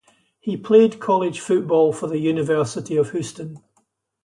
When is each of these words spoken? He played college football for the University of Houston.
He 0.39 0.57
played 0.57 0.99
college 0.99 1.39
football 1.41 1.93
for 1.93 2.07
the 2.07 2.17
University 2.17 2.97
of 2.97 3.11
Houston. 3.11 3.59